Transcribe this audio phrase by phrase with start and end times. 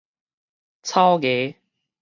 [0.81, 1.55] 草衙